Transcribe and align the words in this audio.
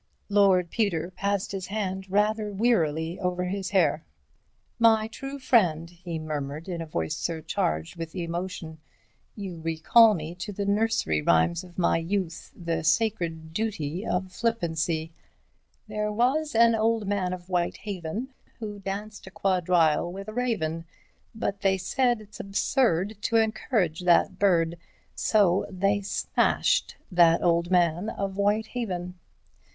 Lord 0.29 0.71
Peter 0.71 1.11
passed 1.11 1.51
his 1.51 1.67
hand 1.67 2.09
rather 2.09 2.51
wearily 2.51 3.19
over 3.19 3.43
his 3.43 3.69
hair. 3.69 4.03
"My 4.79 5.07
true 5.07 5.37
friend," 5.37 5.91
he 5.91 6.17
murmured, 6.17 6.67
in 6.67 6.81
a 6.81 6.87
voice 6.87 7.15
surcharged 7.15 7.97
with 7.97 8.15
emotion, 8.15 8.79
"you 9.35 9.61
recall 9.61 10.15
me 10.15 10.33
to 10.33 10.51
the 10.51 10.65
nursery 10.65 11.21
rhymes 11.21 11.63
of 11.63 11.77
my 11.77 11.99
youth—the 11.99 12.83
sacred 12.83 13.53
duty 13.53 14.03
of 14.03 14.31
flippancy: 14.31 15.11
'There 15.87 16.11
was 16.11 16.55
an 16.55 16.73
old 16.73 17.07
man 17.07 17.31
of 17.31 17.45
Whitehaven 17.47 18.29
Who 18.57 18.79
danced 18.79 19.27
a 19.27 19.29
quadrille 19.29 20.11
with 20.11 20.27
a 20.27 20.33
raven, 20.33 20.85
But 21.35 21.61
they 21.61 21.77
said: 21.77 22.21
It's 22.21 22.39
absurd 22.39 23.17
To 23.21 23.35
encourage 23.35 23.99
that 23.99 24.39
bird— 24.39 24.79
So 25.13 25.67
they 25.69 26.01
smashed 26.01 26.95
that 27.11 27.43
old 27.43 27.69
man 27.69 28.09
of 28.09 28.33
Whitehaven.' 28.35 29.13